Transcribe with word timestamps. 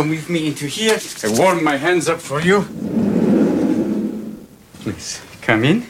come 0.00 0.08
with 0.08 0.30
me 0.30 0.46
into 0.46 0.66
here. 0.66 0.98
I 1.24 1.28
warm 1.38 1.62
my 1.62 1.76
hands 1.76 2.08
up 2.08 2.20
for 2.20 2.40
you. 2.40 2.62
Please, 4.80 5.20
come 5.42 5.62
in. 5.64 5.86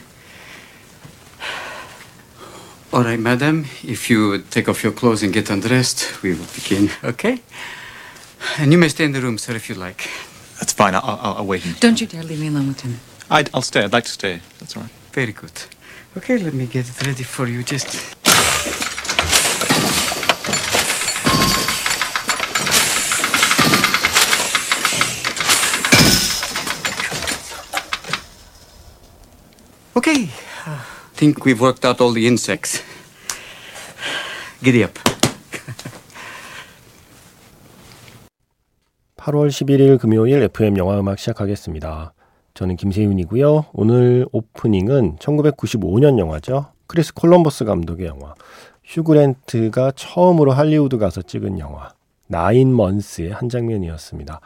All 2.91 3.03
right, 3.05 3.19
madam, 3.19 3.65
if 3.83 4.09
you 4.09 4.39
take 4.49 4.67
off 4.67 4.83
your 4.83 4.91
clothes 4.91 5.23
and 5.23 5.31
get 5.31 5.49
undressed, 5.49 6.21
we 6.21 6.33
will 6.33 6.51
begin, 6.53 6.89
okay? 7.05 7.39
And 8.57 8.73
you 8.73 8.77
may 8.77 8.89
stay 8.89 9.05
in 9.05 9.13
the 9.13 9.21
room, 9.21 9.37
sir, 9.37 9.55
if 9.55 9.69
you 9.69 9.75
like. 9.75 10.09
That's 10.59 10.73
fine. 10.73 10.93
I'll, 10.93 11.01
I'll, 11.05 11.35
I'll 11.37 11.45
wait. 11.45 11.65
In. 11.65 11.75
Don't 11.79 12.01
you 12.01 12.07
dare 12.07 12.23
leave 12.23 12.41
me 12.41 12.47
alone 12.47 12.67
with 12.67 12.81
him. 12.81 12.99
I'd, 13.29 13.49
I'll 13.53 13.61
stay. 13.61 13.81
I'd 13.81 13.93
like 13.93 14.03
to 14.03 14.11
stay. 14.11 14.41
That's 14.59 14.75
all 14.75 14.83
right. 14.83 14.91
Very 15.13 15.31
good. 15.31 15.53
Okay, 16.17 16.37
let 16.37 16.53
me 16.53 16.65
get 16.65 16.89
it 16.89 17.07
ready 17.07 17.23
for 17.23 17.47
you. 17.47 17.63
Just. 17.63 18.20
Okay, 30.11 30.27
I 30.65 30.79
think 31.15 31.45
we've 31.45 31.61
worked 31.61 31.85
out 31.85 32.01
all 32.01 32.11
the 32.11 32.27
insects. 32.27 32.83
Giddy 34.61 34.83
up. 34.83 34.99
8월 39.15 39.47
11일 39.47 39.97
금요일 39.99 40.43
FM 40.43 40.75
영화 40.77 40.99
음악 40.99 41.17
시작하겠습니다. 41.17 42.11
저는 42.55 42.75
김세윤이고요. 42.75 43.67
오늘 43.71 44.27
오프닝은 44.33 45.15
1995년 45.15 46.19
영화죠. 46.19 46.73
크리스 46.87 47.13
콜럼버스 47.13 47.63
감독의 47.63 48.07
영화. 48.07 48.33
휴그랜트가 48.83 49.93
처음으로 49.95 50.51
할리우드 50.51 50.97
가서 50.97 51.21
찍은 51.21 51.57
영화. 51.59 51.93
나인 52.27 52.75
먼스의 52.75 53.31
한 53.31 53.47
장면이었습니다. 53.47 54.41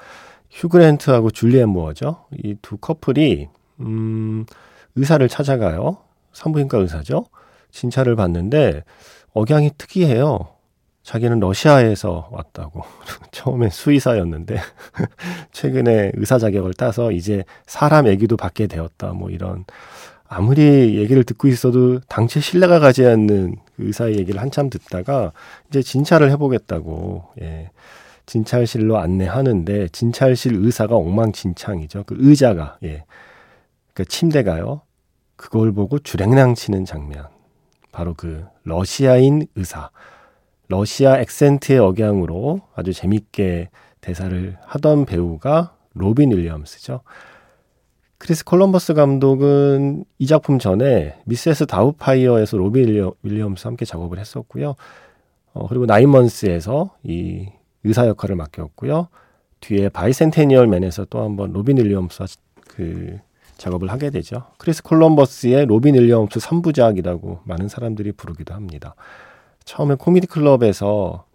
휴그랜트하고 0.52 1.32
줄리안 1.32 1.68
무어죠. 1.68 2.26
이 2.44 2.54
두 2.62 2.78
커플이 2.78 3.50
음, 3.80 4.46
의사를 4.96 5.28
찾아가요. 5.28 5.98
산부인과 6.34 6.78
의사죠. 6.80 7.26
진찰을 7.72 8.16
받는데 8.16 8.84
억양이 9.34 9.72
특이해요. 9.78 10.56
자기는 11.06 11.40
러시아에서 11.40 12.30
왔다고. 12.32 12.82
처음엔 13.32 13.70
수의사였는데, 13.70 14.58
최근에 15.54 16.12
의사 16.16 16.40
자격을 16.40 16.74
따서 16.74 17.12
이제 17.12 17.44
사람 17.68 18.08
얘기도 18.08 18.36
받게 18.36 18.66
되었다. 18.66 19.14
뭐 19.14 19.30
이런. 19.30 19.66
아무리 20.28 20.98
얘기를 20.98 21.24
듣고 21.24 21.48
있어도 21.48 22.00
당최 22.10 22.40
신뢰가 22.40 22.80
가지 22.80 23.06
않는 23.06 23.56
그 23.76 23.86
의사의 23.86 24.18
얘기를 24.18 24.42
한참 24.42 24.72
듣다가 24.72 25.32
이제 25.70 25.84
진찰을 25.84 26.32
해보겠다고, 26.32 27.26
예. 27.42 27.70
진찰실로 28.26 28.98
안내하는데, 28.98 29.90
진찰실 29.90 30.56
의사가 30.56 30.96
엉망진창이죠. 30.96 32.06
그 32.08 32.16
의자가, 32.18 32.80
예. 32.84 33.04
그 33.96 34.04
침대가요. 34.06 34.82
그걸 35.38 35.72
보고 35.72 35.98
줄행랑 35.98 36.54
치는 36.54 36.86
장면. 36.86 37.28
바로 37.92 38.14
그 38.14 38.46
러시아인 38.64 39.48
의사. 39.56 39.90
러시아 40.68 41.18
액센트의 41.18 41.80
억양으로 41.80 42.62
아주 42.76 42.92
재밌게 42.92 43.70
대사를 44.02 44.58
하던 44.66 45.06
배우가 45.06 45.76
로빈 45.94 46.32
윌리엄스죠. 46.32 47.02
크리스 48.18 48.44
콜럼버스 48.44 48.96
감독은 48.96 50.04
이 50.20 50.28
작품 50.28 50.60
전에 50.60 51.18
미세스 51.26 51.66
다우파이어에서 51.66 52.58
로빈 52.58 53.14
윌리엄스 53.24 53.66
함께 53.66 53.86
작업을 53.86 54.20
했었고요. 54.20 54.76
어, 55.54 55.68
그리고 55.68 55.86
나인먼스에서 55.86 56.96
이 57.04 57.48
의사 57.86 58.08
역할을 58.08 58.36
맡겼고요. 58.36 59.08
뒤에 59.62 59.88
바이센테니얼 59.88 60.68
맨에서 60.68 61.06
또 61.06 61.22
한번 61.24 61.54
로빈 61.54 61.78
윌리엄스와 61.78 62.28
그 62.62 63.20
작업을 63.58 63.92
하게 63.92 64.10
되죠. 64.10 64.44
크리스 64.58 64.84
콜럼버스의 64.84 65.66
로빈 65.66 65.96
윌리엄스 65.96 66.40
3부작이라고 66.40 67.40
많은 67.44 67.68
사람들이 67.68 68.12
부르기도 68.12 68.54
합니다. 68.54 68.96
처음에 69.64 69.96
코미디 69.96 70.28
클럽에서 70.28 71.26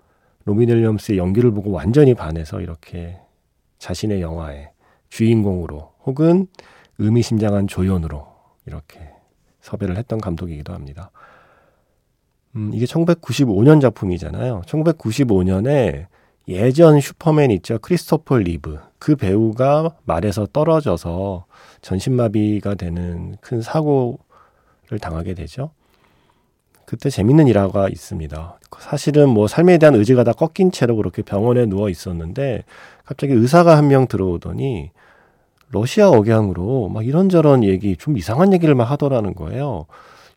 로빈 0.45 0.69
윌리엄스의 0.69 1.19
연기를 1.19 1.51
보고 1.51 1.71
완전히 1.71 2.15
반해서 2.15 2.61
이렇게 2.61 3.19
자신의 3.79 4.21
영화의 4.21 4.71
주인공으로 5.09 5.93
혹은 6.05 6.47
의미심장한 6.99 7.67
조연으로 7.67 8.27
이렇게 8.67 9.01
섭외를 9.61 9.97
했던 9.97 10.21
감독이기도 10.21 10.73
합니다. 10.73 11.11
음, 12.57 12.71
이게 12.75 12.85
1995년 12.85 13.81
작품이잖아요. 13.81 14.63
1995년에 14.67 16.07
예전 16.49 17.01
슈퍼맨 17.01 17.51
있죠. 17.53 17.79
크리스토퍼 17.79 18.39
리브. 18.39 18.79
그 19.00 19.16
배우가 19.16 19.97
말에서 20.05 20.47
떨어져서 20.47 21.47
전신마비가 21.83 22.75
되는 22.77 23.37
큰 23.41 23.62
사고를 23.62 24.99
당하게 25.00 25.34
되죠. 25.34 25.71
그때 26.84 27.09
재밌는 27.09 27.47
일화가 27.49 27.89
있습니다. 27.89 28.59
사실은 28.78 29.28
뭐 29.31 29.47
삶에 29.49 29.78
대한 29.78 29.94
의지가 29.94 30.22
다 30.25 30.33
꺾인 30.33 30.71
채로 30.71 30.97
그렇게 30.97 31.22
병원에 31.22 31.66
누워 31.66 31.89
있었는데 31.89 32.65
갑자기 33.05 33.33
의사가 33.33 33.77
한 33.77 33.89
명 33.89 34.06
들어오더니 34.06 34.91
러시아 35.71 36.09
억양으로 36.10 36.89
막 36.89 37.06
이런저런 37.06 37.65
얘기 37.65 37.97
좀 37.97 38.19
이상한 38.19 38.53
얘기를 38.53 38.75
막 38.75 38.84
하더라는 38.91 39.34
거예요. 39.34 39.87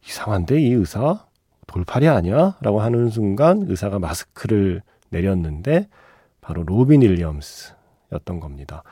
이상한데 0.07 0.61
이 0.61 0.71
의사 0.73 1.25
돌팔이 1.67 2.07
아니야? 2.07 2.55
라고 2.61 2.81
하는 2.81 3.09
순간 3.09 3.65
의사가 3.67 3.99
마스크를 3.99 4.83
내렸는데 5.09 5.87
바로 6.39 6.63
로빈 6.63 7.01
윌리엄스 7.01 7.73
였던 8.13 8.39
겁니다. 8.39 8.83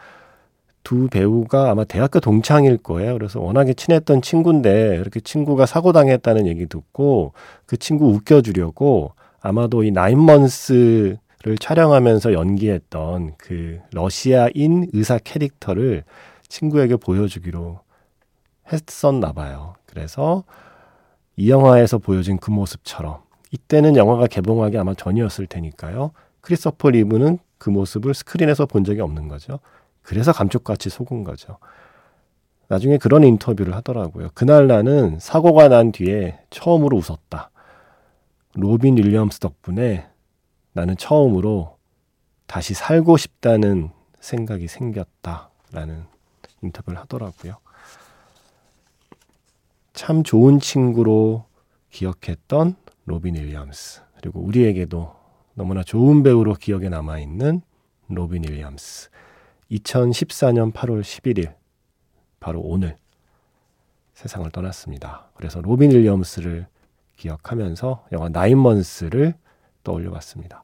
두 0.83 1.07
배우가 1.07 1.69
아마 1.69 1.83
대학교 1.83 2.19
동창일 2.19 2.77
거예요. 2.77 3.13
그래서 3.13 3.39
워낙에 3.39 3.73
친했던 3.73 4.21
친구인데 4.21 4.97
이렇게 4.99 5.19
친구가 5.19 5.65
사고 5.65 5.91
당했다는 5.91 6.47
얘기 6.47 6.65
듣고 6.65 7.33
그 7.65 7.77
친구 7.77 8.07
웃겨주려고 8.07 9.13
아마도 9.41 9.83
이 9.83 9.91
나인먼스를 9.91 11.19
촬영하면서 11.59 12.33
연기했던 12.33 13.35
그 13.37 13.79
러시아인 13.91 14.87
의사 14.93 15.17
캐릭터를 15.17 16.03
친구에게 16.47 16.95
보여주기로 16.95 17.79
했었나 18.71 19.31
봐요. 19.33 19.75
그래서 19.85 20.43
이 21.35 21.49
영화에서 21.49 21.97
보여진 21.97 22.37
그 22.37 22.51
모습처럼 22.51 23.19
이때는 23.51 23.95
영화가 23.95 24.27
개봉하기 24.27 24.77
아마 24.77 24.93
전이었을 24.93 25.47
테니까요. 25.47 26.11
크리스토퍼 26.41 26.89
리브는 26.91 27.39
그 27.57 27.69
모습을 27.69 28.13
스크린에서 28.13 28.65
본 28.65 28.83
적이 28.83 29.01
없는 29.01 29.27
거죠. 29.27 29.59
그래서 30.01 30.31
감쪽같이 30.31 30.89
속은 30.89 31.23
거죠. 31.23 31.57
나중에 32.67 32.97
그런 32.97 33.23
인터뷰를 33.23 33.75
하더라고요. 33.75 34.29
그날 34.33 34.67
나는 34.67 35.19
사고가 35.19 35.67
난 35.67 35.91
뒤에 35.91 36.39
처음으로 36.49 36.97
웃었다. 36.97 37.51
로빈 38.55 38.97
윌리엄스 38.97 39.39
덕분에 39.39 40.07
나는 40.73 40.97
처음으로 40.97 41.77
다시 42.47 42.73
살고 42.73 43.17
싶다는 43.17 43.89
생각이 44.19 44.67
생겼다. 44.67 45.49
라는 45.71 46.05
인터뷰를 46.61 46.99
하더라고요. 46.99 47.57
참 49.93 50.23
좋은 50.23 50.59
친구로 50.59 51.45
기억했던 51.89 52.75
로빈 53.05 53.35
윌리엄스. 53.35 54.01
그리고 54.17 54.39
우리에게도 54.41 55.20
너무나 55.53 55.83
좋은 55.83 56.23
배우로 56.23 56.53
기억에 56.53 56.89
남아있는 56.89 57.61
로빈 58.09 58.43
윌리엄스. 58.43 59.09
2014년 59.71 60.73
8월 60.73 61.01
11일, 61.01 61.53
바로 62.39 62.59
오늘 62.61 62.97
세상을 64.13 64.49
떠났습니다. 64.51 65.29
그래서 65.35 65.61
로빈 65.61 65.91
윌리엄스를 65.91 66.67
기억하면서 67.15 68.07
영화 68.11 68.29
나인먼스를 68.29 69.35
떠올려 69.83 70.11
봤습니다. 70.11 70.63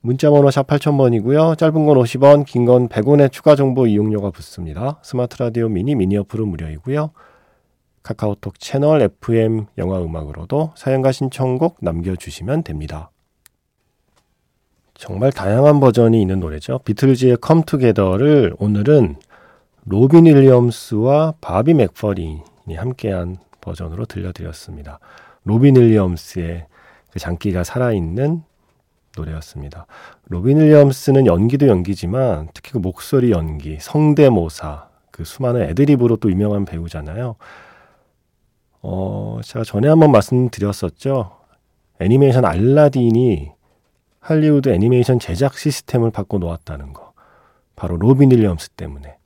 문자번호 0.00 0.50
샵 0.50 0.66
8000번이고요. 0.66 1.58
짧은 1.58 1.86
건 1.86 1.98
50원, 1.98 2.46
긴 2.46 2.64
건 2.64 2.88
100원의 2.88 3.32
추가 3.32 3.56
정보 3.56 3.86
이용료가 3.86 4.30
붙습니다. 4.30 5.00
스마트 5.02 5.36
라디오 5.42 5.68
미니 5.68 5.94
미니 5.94 6.16
어플은 6.16 6.48
무료이고요. 6.48 7.10
카카오톡 8.02 8.58
채널 8.58 9.02
FM 9.02 9.66
영화 9.76 10.00
음악으로도 10.00 10.72
사연과 10.76 11.12
신청곡 11.12 11.78
남겨주시면 11.82 12.62
됩니다. 12.62 13.10
정말 14.98 15.30
다양한 15.30 15.78
버전이 15.78 16.20
있는 16.20 16.40
노래죠. 16.40 16.80
비틀즈의 16.80 17.38
Come 17.46 17.62
Together를 17.62 18.56
오늘은 18.58 19.14
로빈 19.84 20.26
윌리엄스와 20.26 21.34
바비 21.40 21.74
맥퍼린이 21.74 22.42
함께한 22.74 23.36
버전으로 23.60 24.06
들려드렸습니다. 24.06 24.98
로빈 25.44 25.76
윌리엄스의 25.76 26.66
그 27.12 27.18
장기가 27.20 27.62
살아있는 27.62 28.42
노래였습니다. 29.16 29.86
로빈 30.30 30.58
윌리엄스는 30.58 31.26
연기도 31.26 31.68
연기지만 31.68 32.48
특히 32.52 32.72
그 32.72 32.78
목소리 32.78 33.30
연기, 33.30 33.78
성대모사, 33.80 34.88
그 35.12 35.22
수많은 35.22 35.62
애드립으로 35.70 36.16
또 36.16 36.28
유명한 36.28 36.64
배우잖아요. 36.64 37.36
어, 38.82 39.40
제가 39.44 39.64
전에 39.64 39.86
한번 39.86 40.10
말씀드렸었죠. 40.10 41.30
애니메이션 42.00 42.44
알라딘이 42.44 43.57
할리우드 44.28 44.68
애니메이션 44.68 45.18
제작 45.18 45.56
시스템을 45.56 46.10
바꿔 46.10 46.36
놓았다는 46.36 46.92
거. 46.92 47.12
바로 47.76 47.96
로빈 47.96 48.30
윌리엄스 48.30 48.68
때문에. 48.70 49.16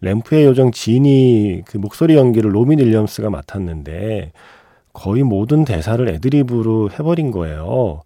램프의 0.00 0.44
요정 0.44 0.72
지니 0.72 1.62
그 1.64 1.76
목소리 1.76 2.16
연기를 2.16 2.52
로빈 2.52 2.80
윌리엄스가 2.80 3.30
맡았는데 3.30 4.32
거의 4.92 5.22
모든 5.22 5.64
대사를 5.64 6.08
애드리브로 6.08 6.90
해버린 6.90 7.30
거예요. 7.30 8.00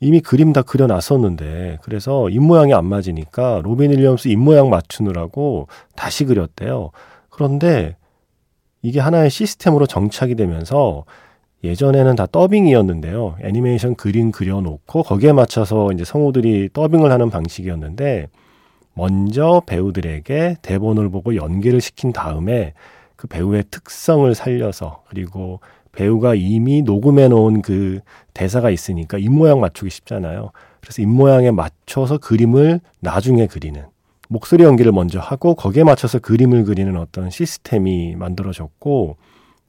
이미 0.00 0.20
그림 0.20 0.52
다 0.52 0.60
그려놨었는데 0.60 1.78
그래서 1.80 2.28
입모양이 2.28 2.74
안 2.74 2.84
맞으니까 2.84 3.62
로빈 3.64 3.92
윌리엄스 3.92 4.28
입모양 4.28 4.68
맞추느라고 4.68 5.68
다시 5.96 6.26
그렸대요. 6.26 6.90
그런데 7.30 7.96
이게 8.82 9.00
하나의 9.00 9.30
시스템으로 9.30 9.86
정착이 9.86 10.34
되면서 10.34 11.06
예전에는 11.64 12.14
다 12.16 12.26
더빙이었는데요. 12.26 13.36
애니메이션 13.42 13.94
그림 13.96 14.30
그려놓고 14.30 15.02
거기에 15.02 15.32
맞춰서 15.32 15.90
이제 15.92 16.04
성우들이 16.04 16.70
더빙을 16.72 17.10
하는 17.10 17.30
방식이었는데 17.30 18.28
먼저 18.94 19.62
배우들에게 19.66 20.56
대본을 20.62 21.10
보고 21.10 21.36
연기를 21.36 21.80
시킨 21.80 22.12
다음에 22.12 22.74
그 23.16 23.26
배우의 23.26 23.64
특성을 23.70 24.32
살려서 24.34 25.02
그리고 25.08 25.60
배우가 25.92 26.34
이미 26.36 26.82
녹음해 26.82 27.28
놓은 27.28 27.62
그 27.62 28.00
대사가 28.34 28.70
있으니까 28.70 29.18
입모양 29.18 29.60
맞추기 29.60 29.90
쉽잖아요. 29.90 30.52
그래서 30.80 31.02
입모양에 31.02 31.50
맞춰서 31.50 32.18
그림을 32.18 32.80
나중에 33.00 33.46
그리는 33.46 33.84
목소리 34.28 34.62
연기를 34.62 34.92
먼저 34.92 35.18
하고 35.18 35.54
거기에 35.54 35.84
맞춰서 35.84 36.18
그림을 36.18 36.64
그리는 36.64 36.96
어떤 36.96 37.30
시스템이 37.30 38.14
만들어졌고 38.16 39.16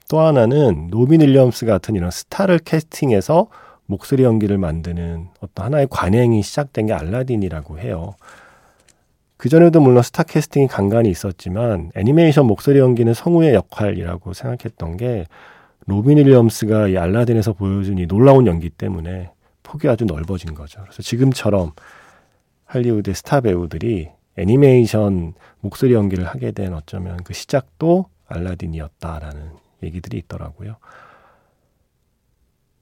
또 0.09 0.19
하나는 0.21 0.87
노빈 0.89 1.21
윌리엄스 1.21 1.67
같은 1.67 1.95
이런 1.95 2.09
스타를 2.09 2.57
캐스팅해서 2.57 3.47
목소리 3.85 4.23
연기를 4.23 4.57
만드는 4.57 5.29
어떤 5.39 5.65
하나의 5.67 5.87
관행이 5.89 6.41
시작된 6.41 6.87
게 6.87 6.93
알라딘이라고 6.93 7.79
해요. 7.79 8.15
그전에도 9.37 9.79
물론 9.79 10.01
스타 10.01 10.23
캐스팅이 10.23 10.67
간간히 10.67 11.11
있었지만 11.11 11.91
애니메이션 11.95 12.47
목소리 12.47 12.79
연기는 12.79 13.13
성우의 13.13 13.53
역할이라고 13.53 14.33
생각했던 14.33 14.97
게 14.97 15.25
로빈 15.85 16.17
윌리엄스가 16.17 16.87
이 16.87 16.97
알라딘에서 16.97 17.53
보여준 17.53 17.99
이 17.99 18.07
놀라운 18.07 18.47
연기 18.47 18.71
때문에 18.71 19.29
폭이 19.61 19.87
아주 19.87 20.05
넓어진 20.05 20.55
거죠. 20.55 20.81
그래서 20.81 21.03
지금처럼 21.03 21.73
할리우드의 22.65 23.13
스타 23.13 23.41
배우들이 23.41 24.09
애니메이션 24.37 25.33
목소리 25.59 25.93
연기를 25.93 26.25
하게 26.25 26.51
된 26.51 26.73
어쩌면 26.73 27.17
그 27.23 27.33
시작도 27.33 28.05
알라딘이었다라는 28.27 29.68
얘기들이 29.83 30.17
있더라고요. 30.19 30.77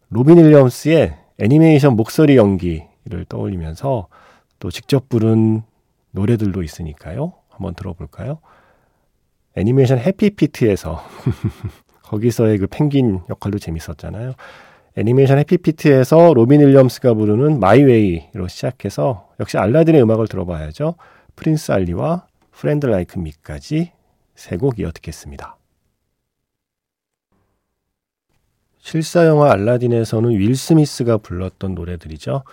로빈 0.10 0.38
윌리엄스의 0.38 1.16
애니메이션 1.40 1.96
목소리 1.96 2.38
연기를 2.38 3.26
떠올리면서 3.28 4.08
또 4.60 4.72
직접 4.72 5.10
부른 5.10 5.62
노래들도 6.12 6.64
있으니까요. 6.64 7.34
한번 7.50 7.76
들어볼까요? 7.76 8.40
애니메이션 9.56 10.00
해피피트에서 10.00 11.02
거기서의 12.04 12.58
그 12.60 12.68
펭귄 12.68 13.22
역할도 13.30 13.60
재밌었잖아요. 13.60 14.34
애니메이션 14.96 15.38
해피피트에서 15.40 16.34
로빈 16.34 16.62
윌리엄스가 16.62 17.14
부르는 17.14 17.60
My 17.60 17.85
Way로 17.85 18.48
시작해서 18.48 19.30
역시 19.40 19.58
알라딘의 19.58 20.02
음악을 20.02 20.28
들어봐야죠. 20.28 20.96
Prince 21.36 21.72
Ali와 21.72 22.26
Friend 22.52 22.86
Like 22.88 23.20
Me까지 23.20 23.92
세 24.36 24.58
곡 24.58 24.80
이어 24.80 24.92
듣겠습니다. 24.92 25.57
실사 28.88 29.26
영화 29.26 29.52
알라딘에서는 29.52 30.32
윌 30.32 30.56
스미스가 30.56 31.18
불렀던 31.18 31.76
노래들이죠. 31.76 32.44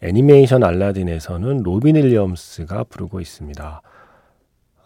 애니메이션 0.00 0.64
알라딘에서는 0.64 1.62
로빈 1.62 1.96
윌리엄스가 1.96 2.84
부르고 2.84 3.20
있습니다. 3.20 3.82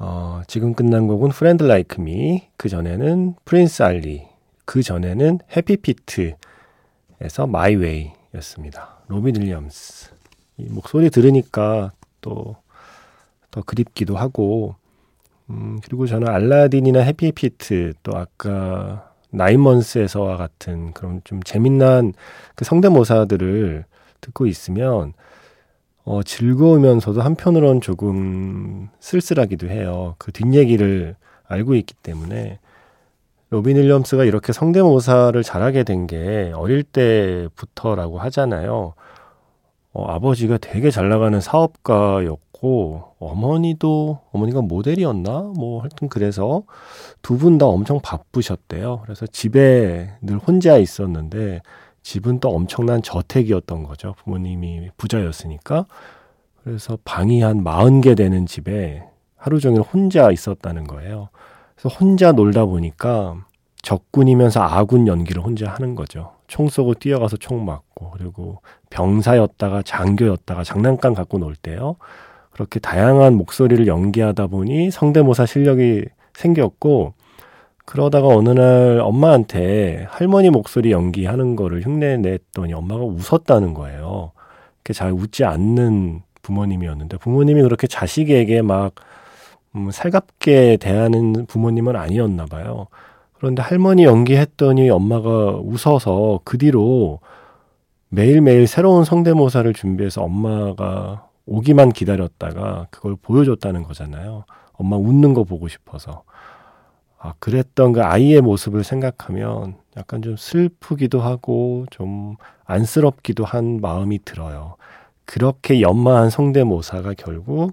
어, 0.00 0.42
지금 0.48 0.74
끝난 0.74 1.06
곡은 1.06 1.28
Friend 1.28 1.62
Like 1.62 2.00
Me, 2.00 2.48
그 2.56 2.68
전에는 2.68 3.36
Prince 3.44 3.84
Ali, 3.84 4.24
그 4.64 4.82
전에는 4.82 5.38
해피피트에서 5.56 6.36
My 7.46 7.76
Way였습니다. 7.76 8.98
로빈 9.06 9.36
윌리엄스. 9.36 10.10
이 10.56 10.64
목소리 10.64 11.10
들으니까 11.10 11.92
또 12.20 12.56
더 13.52 13.62
그립기도 13.62 14.18
하고, 14.18 14.74
음, 15.50 15.78
그리고 15.82 16.06
저는 16.06 16.28
알라딘이나 16.28 17.00
해피피트, 17.00 17.94
또 18.02 18.16
아까 18.18 19.14
나인먼스에서와 19.30 20.36
같은 20.36 20.92
그런 20.92 21.20
좀 21.24 21.42
재미난 21.42 22.12
그 22.54 22.64
성대모사들을 22.64 23.84
듣고 24.20 24.46
있으면 24.46 25.12
어, 26.04 26.22
즐거우면서도 26.22 27.20
한편으론 27.22 27.80
조금 27.80 28.88
쓸쓸하기도 29.00 29.68
해요. 29.68 30.14
그 30.18 30.32
뒷얘기를 30.32 31.16
알고 31.48 31.74
있기 31.76 31.94
때문에 31.94 32.58
로빈 33.50 33.76
윌리엄스가 33.76 34.24
이렇게 34.24 34.52
성대모사를 34.52 35.40
잘하게 35.42 35.84
된 35.84 36.06
게 36.06 36.52
어릴 36.54 36.82
때부터라고 36.82 38.18
하잖아요. 38.18 38.94
어, 39.92 40.04
아버지가 40.12 40.58
되게 40.58 40.90
잘 40.90 41.08
나가는 41.08 41.40
사업가였고 41.40 42.38
어머니도 43.18 44.20
어머니가 44.32 44.62
모델이었나? 44.62 45.52
뭐 45.56 45.80
하여튼 45.82 46.08
그래서 46.08 46.62
두 47.22 47.36
분 47.38 47.58
다 47.58 47.66
엄청 47.66 48.00
바쁘셨대요. 48.00 49.00
그래서 49.02 49.26
집에 49.26 50.10
늘 50.22 50.38
혼자 50.38 50.76
있었는데 50.78 51.60
집은 52.02 52.40
또 52.40 52.50
엄청난 52.50 53.02
저택이었던 53.02 53.82
거죠. 53.82 54.14
부모님이 54.24 54.90
부자였으니까. 54.96 55.86
그래서 56.62 56.98
방이 57.04 57.42
한 57.42 57.62
40개 57.62 58.16
되는 58.16 58.46
집에 58.46 59.04
하루 59.36 59.60
종일 59.60 59.80
혼자 59.82 60.30
있었다는 60.30 60.84
거예요. 60.84 61.28
그래서 61.76 61.94
혼자 61.96 62.32
놀다 62.32 62.64
보니까 62.64 63.36
적군이면서 63.82 64.62
아군 64.62 65.06
연기를 65.06 65.42
혼자 65.42 65.68
하는 65.70 65.94
거죠. 65.94 66.32
총 66.48 66.68
쏘고 66.68 66.94
뛰어가서 66.94 67.36
총 67.36 67.64
맞고, 67.64 68.10
그리고 68.12 68.60
병사였다가 68.90 69.82
장교였다가 69.82 70.64
장난감 70.64 71.14
갖고 71.14 71.38
놀 71.38 71.54
때요. 71.56 71.96
그렇게 72.56 72.80
다양한 72.80 73.34
목소리를 73.34 73.86
연기하다 73.86 74.46
보니 74.46 74.90
성대모사 74.90 75.44
실력이 75.44 76.06
생겼고, 76.32 77.12
그러다가 77.84 78.28
어느 78.28 78.48
날 78.48 78.98
엄마한테 79.00 80.06
할머니 80.08 80.48
목소리 80.48 80.90
연기하는 80.90 81.54
거를 81.54 81.82
흉내 81.82 82.16
냈더니 82.16 82.72
엄마가 82.72 83.04
웃었다는 83.04 83.74
거예요. 83.74 84.32
그렇게 84.82 84.94
잘 84.94 85.12
웃지 85.12 85.44
않는 85.44 86.22
부모님이었는데 86.40 87.18
부모님이 87.18 87.60
그렇게 87.62 87.86
자식에게 87.86 88.62
막 88.62 88.94
음, 89.74 89.90
살갑게 89.90 90.78
대하는 90.78 91.44
부모님은 91.46 91.94
아니었나 91.94 92.46
봐요. 92.46 92.86
그런데 93.34 93.60
할머니 93.60 94.04
연기했더니 94.04 94.88
엄마가 94.88 95.58
웃어서 95.58 96.40
그 96.44 96.56
뒤로 96.56 97.20
매일매일 98.08 98.66
새로운 98.66 99.04
성대모사를 99.04 99.70
준비해서 99.74 100.22
엄마가 100.22 101.25
오기만 101.46 101.90
기다렸다가 101.90 102.88
그걸 102.90 103.16
보여줬다는 103.16 103.84
거잖아요. 103.84 104.44
엄마 104.72 104.96
웃는 104.96 105.34
거 105.34 105.44
보고 105.44 105.68
싶어서. 105.68 106.24
아, 107.18 107.34
그랬던 107.38 107.92
그 107.92 108.02
아이의 108.02 108.40
모습을 108.40 108.84
생각하면 108.84 109.76
약간 109.96 110.22
좀 110.22 110.36
슬프기도 110.36 111.20
하고 111.20 111.86
좀 111.90 112.36
안쓰럽기도 112.64 113.44
한 113.44 113.80
마음이 113.80 114.24
들어요. 114.24 114.76
그렇게 115.24 115.80
연마한 115.80 116.30
성대모사가 116.30 117.14
결국 117.14 117.72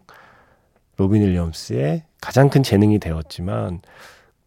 로빈 0.97 1.21
윌리엄스의 1.21 2.03
가장 2.21 2.49
큰 2.49 2.63
재능이 2.63 2.99
되었지만 2.99 3.81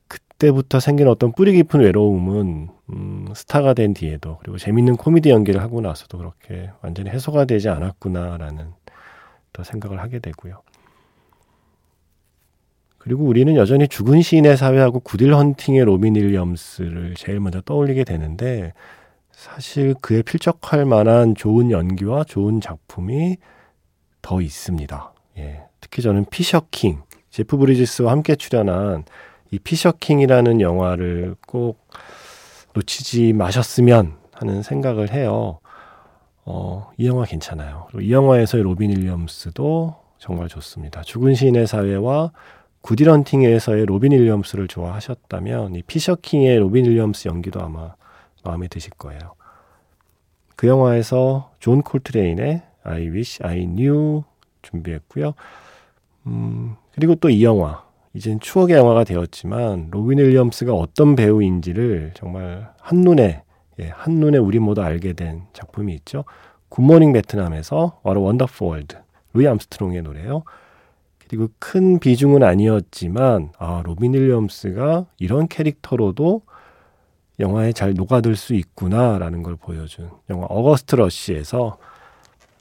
그때부터 0.09 0.81
생긴 0.81 1.09
어떤 1.09 1.33
뿌리 1.33 1.53
깊은 1.53 1.81
외로움은 1.81 2.69
음, 2.91 3.29
스타가 3.35 3.75
된 3.75 3.95
뒤에도 3.95 4.39
그리고 4.41 4.59
재밌는 4.59 4.97
코미디 4.97 5.31
연기를 5.31 5.61
하고 5.61 5.81
나서도 5.81 6.19
그렇게 6.19 6.71
완전히 6.83 7.11
해소가 7.11 7.45
되지 7.45 7.69
않았구나라는 7.69 8.73
또 9.57 9.65
생각을 9.65 10.01
하게 10.01 10.19
되고요. 10.19 10.61
그리고 12.99 13.25
우리는 13.25 13.57
여전히 13.57 13.89
죽은 13.89 14.21
시인의 14.21 14.59
사회하고 14.59 15.01
굿 15.01 15.17
윌 15.17 15.33
헌팅의 15.35 15.85
로빈 15.85 16.15
윌리엄스를 16.17 17.15
제일 17.17 17.41
먼저 17.41 17.63
떠올리게 17.63 18.05
되는데 18.05 18.75
사실 19.31 19.95
그에 20.03 20.21
필적할 20.23 20.85
만한 20.85 21.35
좋은 21.35 21.71
연기와 21.71 22.25
좋은 22.25 22.61
작품이 22.61 23.39
더 24.21 24.43
있습니다. 24.43 25.15
예. 25.39 25.63
특히 25.81 26.03
저는 26.03 26.27
피셔킹, 26.31 27.01
제프 27.31 27.57
브리지스와 27.57 28.13
함께 28.13 28.35
출연한 28.35 29.05
이 29.51 29.59
피셔킹이라는 29.59 30.61
영화를 30.61 31.37
꼭 31.47 31.87
놓치지 32.75 33.33
마셨으면 33.33 34.17
하는 34.33 34.63
생각을 34.63 35.13
해요. 35.13 35.61
어, 36.47 36.91
이 36.97 37.07
영화 37.09 37.25
괜찮아요. 37.25 37.87
그리고 37.89 38.01
이 38.03 38.13
영화에서의 38.13 38.63
로빈 38.63 38.91
윌리엄스도 38.91 39.97
정말 40.19 40.49
좋습니다. 40.49 41.03
죽은 41.03 41.35
시인의 41.35 41.67
사회와 41.67 42.31
굿 42.83 42.98
윌 42.98 43.13
헌팅에서의 43.13 43.85
로빈 43.87 44.13
윌리엄스를 44.13 44.69
좋아하셨다면 44.69 45.75
이 45.75 45.83
피셔킹의 45.83 46.59
로빈 46.61 46.85
윌리엄스 46.85 47.27
연기도 47.29 47.61
아마 47.61 47.95
마음에 48.45 48.69
드실 48.69 48.93
거예요. 48.93 49.19
그 50.55 50.69
영화에서 50.69 51.51
존 51.59 51.83
콜트레인의 51.83 52.63
I 52.85 53.09
Wish 53.09 53.43
I 53.43 53.67
Knew 53.67 54.23
준비했고요. 54.63 55.35
음, 56.29 56.77
그리고 56.95 57.17
또 57.17 57.29
이 57.29 57.43
영화. 57.45 57.85
이젠 58.15 58.41
추억의 58.41 58.77
영화가 58.77 59.05
되었지만 59.05 59.89
로빈 59.91 60.19
윌리엄스가 60.19 60.73
어떤 60.73 61.17
배우인지를 61.17 62.13
정말 62.15 62.71
한눈에 62.81 63.43
예, 63.81 63.89
한눈에 63.89 64.39
우리 64.39 64.59
모두 64.59 64.83
알게 64.83 65.13
된 65.13 65.45
작품이 65.53 65.95
있죠. 65.97 66.25
굿모닝 66.69 67.13
베트남에서 67.13 68.01
What 68.05 68.19
a 68.19 68.25
Wonderful 68.25 68.73
World 68.73 68.97
루이 69.35 69.47
암스트롱의 69.47 70.03
노래요. 70.03 70.43
그리고 71.19 71.49
큰 71.59 71.99
비중은 71.99 72.43
아니었지만 72.43 73.53
아, 73.59 73.83
로빈 73.85 74.15
윌리엄스가 74.15 75.07
이런 75.19 75.49
캐릭터로도 75.49 76.43
영화에 77.39 77.73
잘 77.73 77.93
녹아들 77.95 78.35
수 78.37 78.55
있구나라는 78.55 79.43
걸 79.43 79.57
보여준 79.57 80.11
영화 80.31 80.47
어거스트 80.47 80.95
러시에서 80.97 81.79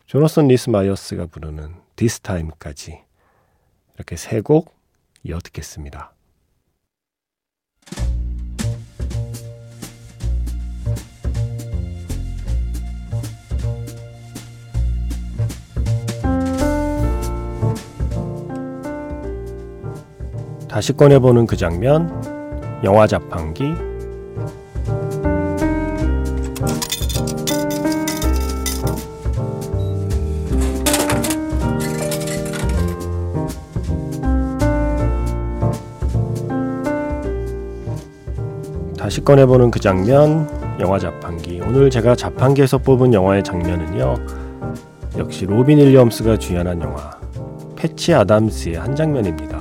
조너선 0.06 0.48
리스 0.50 0.70
마이어스가 0.70 1.28
부르는 1.28 1.76
This 1.96 2.20
Time까지 2.22 3.00
이렇게 3.96 4.16
세 4.18 4.42
곡 4.42 4.74
이어 5.24 5.40
듣겠습니다. 5.40 6.12
다시 20.76 20.92
꺼내보는 20.92 21.46
그 21.46 21.56
장면, 21.56 22.12
영화 22.84 23.08
자판기, 23.08 23.74
다시 38.98 39.22
꺼내보는 39.24 39.72
그 39.72 39.80
장면, 39.80 40.50
영화 40.82 41.00
자판기. 41.00 41.62
오늘 41.62 41.90
제가 41.90 42.18
자판기에서 42.18 42.80
뽑은 42.80 43.14
영화의 43.14 43.46
장면은요, 43.46 44.16
역시 45.18 45.46
로빈 45.46 45.78
윌리엄스가 45.78 46.38
주연한 46.38 46.82
영화, 46.82 47.18
패치 47.78 48.14
아담스의 48.14 48.76
한 48.76 48.94
장면입니다. 48.94 49.55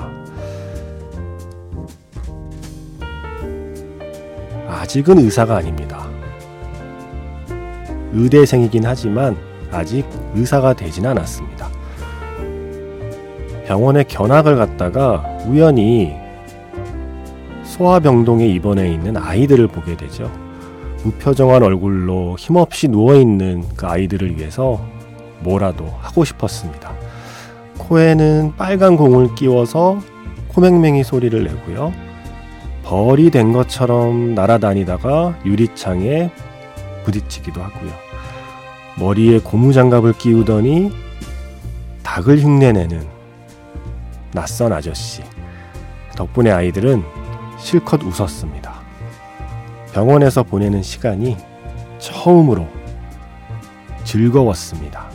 아직은 4.95 5.19
의사가 5.19 5.57
아닙니다. 5.57 6.07
의대생이긴 8.13 8.87
하지만 8.87 9.37
아직 9.73 10.07
의사가 10.37 10.75
되진 10.75 11.05
않았습니다. 11.05 11.69
병원에 13.67 14.05
견학을 14.05 14.55
갔다가 14.55 15.25
우연히 15.49 16.15
소아병동에 17.65 18.47
입원해 18.47 18.93
있는 18.93 19.17
아이들을 19.17 19.67
보게 19.67 19.97
되죠. 19.97 20.31
무표정한 21.03 21.65
얼굴로 21.65 22.37
힘없이 22.39 22.87
누워있는 22.87 23.65
그 23.75 23.87
아이들을 23.89 24.39
위해서 24.39 24.81
뭐라도 25.41 25.93
하고 25.99 26.25
싶었습니다. 26.25 26.93
코에는 27.79 28.53
빨간 28.57 28.97
공을 28.97 29.35
끼워서 29.35 29.99
코맹맹이 30.51 31.03
소리를 31.03 31.43
내고요. 31.43 32.04
벌이 32.85 33.31
된 33.31 33.53
것처럼 33.53 34.35
날아다니다가 34.35 35.39
유리창에 35.45 36.31
부딪히기도 37.05 37.63
하고요. 37.63 37.91
머리에 38.99 39.39
고무장갑을 39.41 40.13
끼우더니 40.13 40.93
닭을 42.03 42.39
흉내내는 42.39 43.07
낯선 44.33 44.73
아저씨. 44.73 45.23
덕분에 46.15 46.51
아이들은 46.51 47.03
실컷 47.59 48.03
웃었습니다. 48.03 48.75
병원에서 49.93 50.43
보내는 50.43 50.83
시간이 50.83 51.37
처음으로 51.99 52.69
즐거웠습니다. 54.05 55.14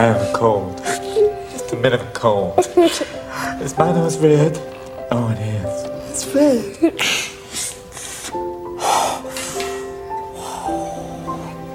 I 0.00 0.04
have 0.04 0.22
a 0.22 0.32
cold. 0.32 0.78
Just 1.52 1.74
a 1.74 1.76
bit 1.76 1.92
of 1.92 2.00
a 2.00 2.10
cold. 2.12 2.58
is 3.60 3.76
my 3.76 3.92
nose 3.92 4.16
red? 4.16 4.58
Oh, 5.10 5.28
it 5.28 5.38
is. 5.38 5.84
It's 6.08 6.24
red. 6.34 6.94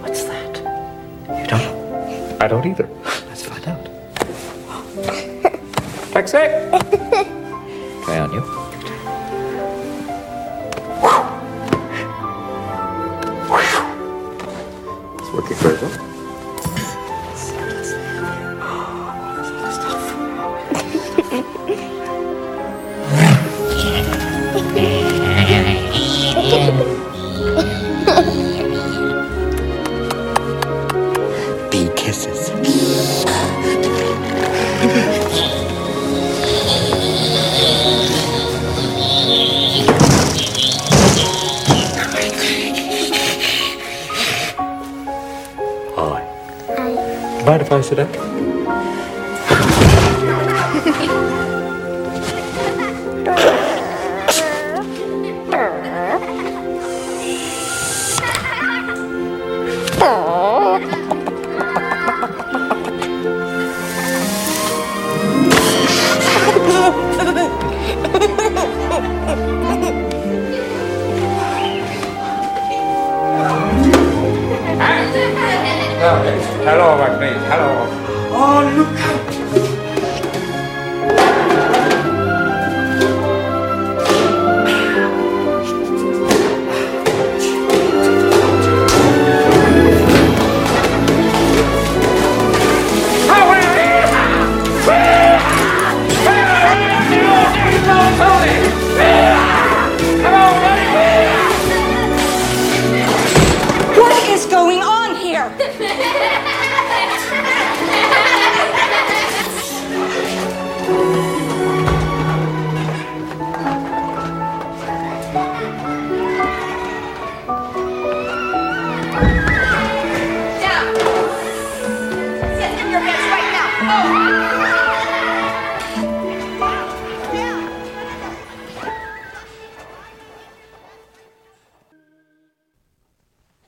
What's 0.02 0.24
that? 0.24 0.58
You 1.40 1.46
don't? 1.46 2.42
I 2.42 2.48
don't 2.48 2.66
either. 2.66 2.90
Let's 3.28 3.44
find 3.46 3.68
out. 3.68 3.86
Taxi! 6.12 6.95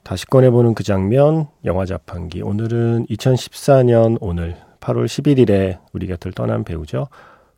다시 0.07 0.25
꺼내보는 0.25 0.73
그 0.73 0.85
장면, 0.85 1.47
영화 1.65 1.83
자판기. 1.83 2.41
오늘은 2.41 3.07
2014년 3.07 4.17
오늘 4.21 4.55
8월 4.79 5.03
11일에 5.03 5.79
우리 5.91 6.07
곁을 6.07 6.31
떠난 6.31 6.63
배우죠. 6.63 7.09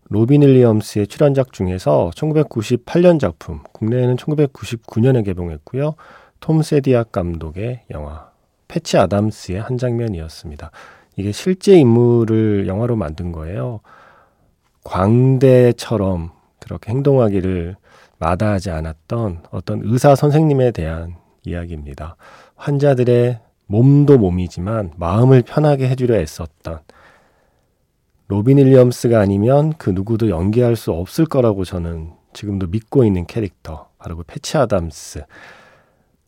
로빈 0.05 0.41
윌리엄스의 0.41 1.05
출연작 1.05 1.53
중에서 1.53 2.09
1998년 2.15 3.19
작품, 3.19 3.59
국내에는 3.71 4.15
1999년에 4.15 5.23
개봉했고요. 5.25 5.93
톰 6.39 6.63
새디악 6.63 7.11
감독의 7.11 7.83
영화 7.91 8.31
패치 8.67 8.97
아담스의 8.97 9.61
한 9.61 9.77
장면이었습니다. 9.77 10.71
이게 11.17 11.31
실제 11.31 11.77
인물을 11.77 12.65
영화로 12.65 12.95
만든 12.95 13.31
거예요. 13.31 13.81
광대처럼 14.83 16.31
그렇게 16.59 16.93
행동하기를 16.93 17.75
마다하지 18.17 18.71
않았던 18.71 19.43
어떤 19.51 19.81
의사 19.83 20.15
선생님에 20.15 20.71
대한 20.71 21.19
이야기입니다. 21.49 22.15
환자들의 22.55 23.39
몸도 23.67 24.17
몸이지만 24.17 24.93
마음을 24.97 25.41
편하게 25.41 25.89
해주려 25.89 26.15
애썼던 26.15 26.79
로빈 28.27 28.57
윌리엄스가 28.57 29.19
아니면 29.19 29.73
그 29.77 29.89
누구도 29.89 30.29
연기할 30.29 30.75
수 30.75 30.91
없을 30.91 31.25
거라고 31.25 31.65
저는 31.65 32.11
지금도 32.33 32.67
믿고 32.67 33.03
있는 33.03 33.25
캐릭터 33.25 33.89
바로 33.97 34.17
그 34.17 34.23
패치 34.23 34.57
아담스. 34.57 35.23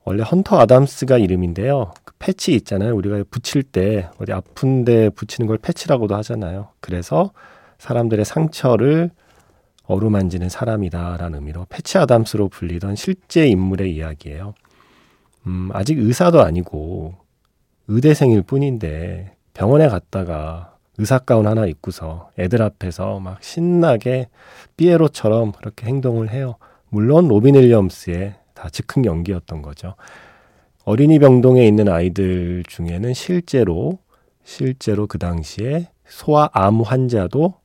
원래 0.03 0.23
헌터 0.23 0.59
아담스가 0.59 1.19
이름인데요. 1.19 1.93
그 2.03 2.13
패치 2.17 2.53
있잖아요. 2.55 2.95
우리가 2.95 3.23
붙일 3.29 3.61
때 3.61 4.09
어디 4.19 4.33
아픈데 4.33 5.11
붙이는 5.11 5.47
걸 5.47 5.59
패치라고도 5.59 6.15
하잖아요. 6.15 6.69
그래서 6.79 7.31
사람들의 7.77 8.25
상처를 8.25 9.11
어루만지는 9.85 10.49
사람이다라는 10.49 11.39
의미로 11.39 11.65
패치 11.69 11.97
아담스로 11.97 12.47
불리던 12.49 12.95
실제 12.95 13.47
인물의 13.47 13.93
이야기예요 13.95 14.53
음, 15.47 15.69
아직 15.73 15.97
의사도 15.97 16.41
아니고 16.41 17.15
의대생일 17.87 18.43
뿐인데 18.43 19.35
병원에 19.53 19.87
갔다가 19.87 20.77
의사 20.97 21.19
가운 21.19 21.47
하나 21.47 21.65
입고서 21.65 22.29
애들 22.37 22.61
앞에서 22.61 23.19
막 23.19 23.41
신나게 23.43 24.27
삐에로처럼 24.77 25.51
그렇게 25.53 25.87
행동을 25.87 26.29
해요. 26.29 26.55
물론 26.89 27.27
로빈 27.27 27.55
윌리엄스의 27.55 28.35
다 28.53 28.69
즉흥 28.69 29.05
연기였던 29.05 29.61
거죠. 29.61 29.95
어린이 30.83 31.19
병동에 31.19 31.65
있는 31.65 31.87
아이들 31.89 32.63
중에는 32.67 33.13
실제로 33.13 33.99
실제로 34.43 35.07
그 35.07 35.17
당시에 35.17 35.87
소아암 36.05 36.81
환자도 36.81 37.55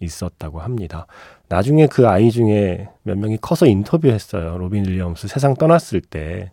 있었다고 0.00 0.60
합니다. 0.60 1.06
나중에 1.48 1.86
그 1.86 2.08
아이 2.08 2.30
중에 2.30 2.88
몇 3.02 3.16
명이 3.18 3.38
커서 3.40 3.66
인터뷰했어요. 3.66 4.58
로빈 4.58 4.86
윌리엄스 4.86 5.28
세상 5.28 5.54
떠났을 5.54 6.00
때 6.00 6.52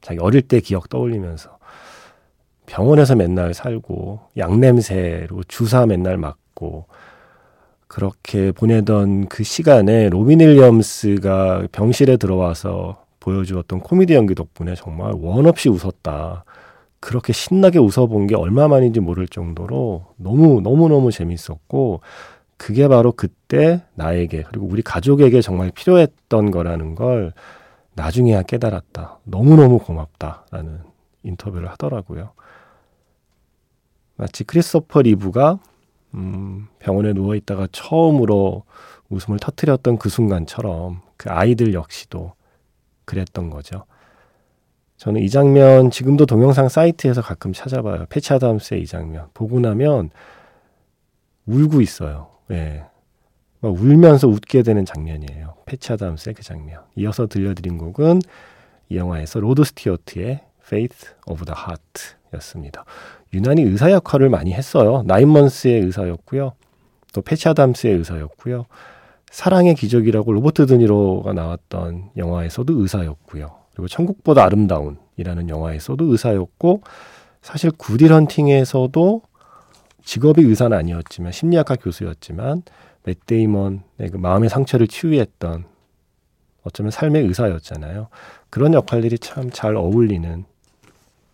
자기 0.00 0.18
어릴 0.20 0.42
때 0.42 0.60
기억 0.60 0.88
떠올리면서 0.88 1.58
병원에서 2.66 3.16
맨날 3.16 3.52
살고 3.52 4.20
약냄새로 4.36 5.42
주사 5.48 5.86
맨날 5.86 6.16
맞고 6.16 6.86
그렇게 7.88 8.52
보내던 8.52 9.26
그 9.26 9.42
시간에 9.42 10.08
로빈 10.08 10.38
윌리엄스가 10.38 11.66
병실에 11.72 12.16
들어와서 12.16 13.04
보여주었던 13.18 13.80
코미디 13.80 14.14
연기 14.14 14.36
덕분에 14.36 14.76
정말 14.76 15.12
원 15.16 15.46
없이 15.46 15.68
웃었다. 15.68 16.44
그렇게 17.00 17.32
신나게 17.32 17.78
웃어본 17.78 18.28
게 18.28 18.36
얼마만인지 18.36 19.00
모를 19.00 19.26
정도로 19.26 20.06
너무 20.16 20.60
너무 20.60 20.88
너무 20.88 21.10
재밌었고 21.10 22.00
그게 22.56 22.88
바로 22.88 23.10
그때 23.10 23.82
나에게 23.94 24.44
그리고 24.48 24.66
우리 24.66 24.82
가족에게 24.82 25.40
정말 25.40 25.72
필요했던 25.74 26.50
거라는 26.50 26.94
걸 26.94 27.32
나중에야 28.00 28.42
깨달았다. 28.42 29.18
너무너무 29.24 29.78
고맙다 29.78 30.46
라는 30.50 30.80
인터뷰를 31.22 31.70
하더라고요. 31.70 32.32
마치 34.16 34.44
크리스토퍼 34.44 35.02
리브가 35.02 35.58
음, 36.14 36.68
병원에 36.78 37.12
누워 37.12 37.34
있다가 37.34 37.68
처음으로 37.70 38.64
웃음을 39.10 39.38
터뜨렸던 39.38 39.98
그 39.98 40.08
순간처럼 40.08 41.02
그 41.18 41.30
아이들 41.30 41.74
역시도 41.74 42.32
그랬던 43.04 43.50
거죠. 43.50 43.84
저는 44.96 45.20
이 45.22 45.28
장면 45.28 45.90
지금도 45.90 46.26
동영상 46.26 46.68
사이트에서 46.68 47.20
가끔 47.22 47.52
찾아봐요. 47.52 48.06
패치 48.08 48.32
아담스의 48.32 48.82
이 48.82 48.86
장면 48.86 49.28
보고 49.34 49.60
나면 49.60 50.10
울고 51.46 51.80
있어요. 51.80 52.30
예. 52.50 52.84
막 53.60 53.74
울면서 53.74 54.26
웃게 54.28 54.62
되는 54.62 54.84
장면이에요. 54.84 55.54
패치 55.66 55.92
아담스의 55.92 56.34
그 56.34 56.42
장면. 56.42 56.80
이어서 56.96 57.26
들려드린 57.26 57.78
곡은 57.78 58.20
이 58.88 58.96
영화에서 58.96 59.40
로드 59.40 59.64
스튜어트의 59.64 60.40
Faith 60.64 61.08
of 61.26 61.44
the 61.44 61.56
Heart 61.56 62.16
였습니다. 62.34 62.84
유난히 63.32 63.62
의사 63.62 63.90
역할을 63.90 64.28
많이 64.28 64.52
했어요. 64.52 65.02
Nine 65.06 65.31
Months의 65.31 65.82
의사였고요. 65.82 66.52
또 67.12 67.22
패치 67.22 67.48
아담스의 67.48 67.96
의사였고요. 67.98 68.66
사랑의 69.30 69.74
기적이라고 69.74 70.32
로버트 70.32 70.66
드니로가 70.66 71.32
나왔던 71.32 72.10
영화에서도 72.16 72.80
의사였고요. 72.80 73.50
그리고 73.72 73.88
천국보다 73.88 74.44
아름다운이라는 74.44 75.48
영화에서도 75.48 76.04
의사였고 76.04 76.82
사실 77.42 77.70
구딜 77.70 78.12
헌팅에서도 78.12 79.22
직업이 80.04 80.42
의사는 80.42 80.76
아니었지만 80.76 81.32
심리학과 81.32 81.76
교수였지만 81.76 82.62
맷 83.04 83.26
데이먼의 83.26 84.10
그 84.12 84.16
마음의 84.16 84.48
상처를 84.50 84.86
치유했던 84.88 85.64
어쩌면 86.62 86.90
삶의 86.90 87.22
의사였잖아요. 87.24 88.08
그런 88.50 88.74
역할들이 88.74 89.18
참 89.18 89.50
잘 89.50 89.76
어울리는 89.76 90.44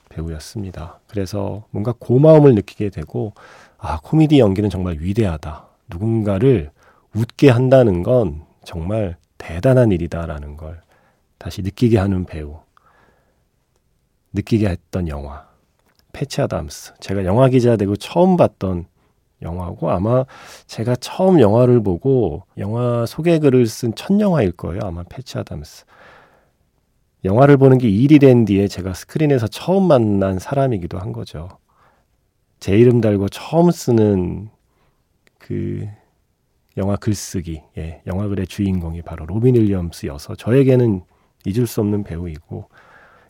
배우였습니다. 0.09 1.01
그래서 1.09 1.65
뭔가 1.71 1.93
고마움을 1.99 2.55
느끼게 2.55 2.91
되고 2.91 3.33
아 3.79 3.99
코미디 4.03 4.39
연기는 4.39 4.71
정말 4.71 4.97
위대하다. 5.01 5.67
누군가를 5.89 6.71
웃게 7.15 7.51
한다는 7.51 8.03
건 8.03 8.45
정말 8.65 9.17
대단한 9.39 9.93
일이다라는 9.93 10.57
걸 10.57 10.81
다시 11.39 11.63
느끼게 11.63 11.99
하는 11.99 12.25
배우. 12.25 12.61
느끼게 14.33 14.69
했던 14.69 15.09
영화. 15.09 15.47
패치 16.13 16.41
아담스. 16.41 16.95
제가 17.01 17.25
영화 17.25 17.49
기자 17.49 17.77
되고 17.77 17.97
처음 17.97 18.37
봤던 18.37 18.87
영화고 19.43 19.91
아마 19.91 20.25
제가 20.67 20.97
처음 20.97 21.41
영화를 21.41 21.83
보고 21.83 22.45
영화 22.59 23.05
소개글을 23.07 23.67
쓴 23.67 23.95
첫 23.95 24.19
영화일 24.21 24.53
거예요. 24.53 24.81
아마 24.85 25.03
패치 25.05 25.39
아담스. 25.39 25.85
영화를 27.25 27.57
보는 27.57 27.79
게 27.79 27.89
일이 27.89 28.19
된 28.19 28.45
뒤에 28.45 28.69
제가 28.69 28.95
스크린에서 28.95 29.49
처음 29.49 29.89
만난 29.89 30.39
사람이기도 30.39 30.99
한 30.99 31.13
거죠. 31.13 31.49
제 32.61 32.77
이름 32.77 33.01
달고 33.01 33.29
처음 33.29 33.71
쓰는 33.71 34.49
그 35.39 35.87
영화 36.77 36.97
글쓰기, 36.97 37.63
예, 37.79 38.03
영화 38.07 38.29
글의 38.29 38.47
주인공이 38.47 39.03
바로 39.03 39.27
로빈 39.27 39.55
윌리엄스여서 39.55 40.37
저에게는 40.37 41.03
잊을 41.47 41.67
수 41.67 41.81
없는 41.81 42.05
배우이고 42.05 42.69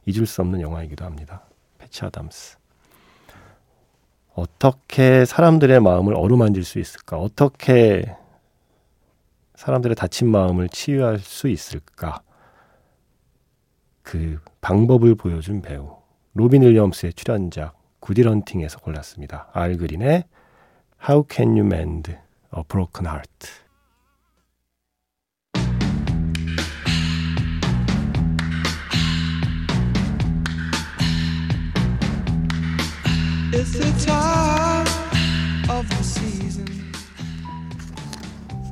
잊을 0.06 0.26
수 0.26 0.42
없는 0.42 0.60
영화이기도 0.60 1.04
합니다. 1.04 1.48
패치 1.78 2.04
아담스. 2.04 2.58
어떻게 4.36 5.24
사람들의 5.24 5.80
마음을 5.80 6.14
어루만질 6.14 6.62
수 6.62 6.78
있을까? 6.78 7.16
어떻게 7.18 8.14
사람들의 9.54 9.96
다친 9.96 10.28
마음을 10.28 10.68
치유할 10.68 11.18
수 11.18 11.48
있을까? 11.48 12.20
그 14.02 14.38
방법을 14.60 15.14
보여준 15.14 15.62
배우 15.62 15.96
로빈 16.34 16.62
윌리엄스의 16.62 17.14
출연작 17.14 17.76
Good 18.00 18.17
Will 18.17 18.33
Hunting에서 18.33 18.78
골랐습니다. 18.80 19.48
알 19.54 19.78
그린의 19.78 20.24
How 21.08 21.24
Can 21.28 21.52
You 21.52 21.64
Mend 21.64 22.12
a 22.12 22.62
Broken 22.68 23.06
Heart 23.06 23.48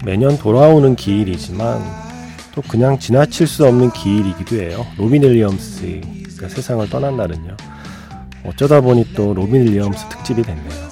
매년 0.04 0.36
돌아오는 0.36 0.96
기일이지만 0.96 1.82
또 2.54 2.62
그냥 2.62 2.98
지나칠 2.98 3.46
수 3.46 3.66
없는 3.66 3.92
기일이기도 3.92 4.56
해요. 4.56 4.86
로빈 4.98 5.22
윌리엄스가 5.22 6.48
세상을 6.48 6.88
떠난 6.90 7.16
날은요. 7.16 7.56
어쩌다 8.44 8.80
보니 8.80 9.14
또 9.14 9.32
로빈 9.32 9.62
윌리엄스 9.62 10.08
특집이 10.08 10.42
됐네요. 10.42 10.84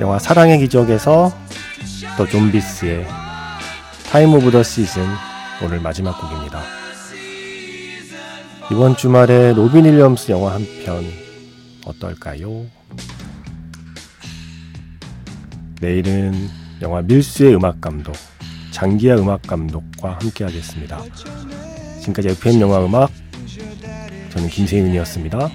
영화 0.00 0.18
사랑의 0.18 0.58
기적에서 0.60 1.32
더 2.16 2.26
좀비스의 2.26 3.06
Time 4.10 4.34
of 4.34 4.50
the 4.50 4.62
Season 4.62 5.04
오늘 5.62 5.80
마지막 5.80 6.18
곡입니다. 6.20 6.81
이번 8.72 8.96
주말에 8.96 9.52
로빈 9.52 9.84
윌리엄스 9.84 10.32
영화 10.32 10.54
한 10.54 10.64
편 10.82 11.04
어떨까요? 11.84 12.64
내일은 15.80 16.48
영화 16.80 17.02
밀수의 17.02 17.54
음악 17.54 17.82
감독 17.82 18.14
장기하 18.70 19.16
음악 19.16 19.42
감독과 19.42 20.16
함께 20.20 20.44
하겠습니다. 20.44 21.02
지금까지 22.00 22.28
FM 22.30 22.62
영화 22.62 22.82
음악 22.82 23.10
저는 24.30 24.48
김세윤이었습니다. 24.48 25.50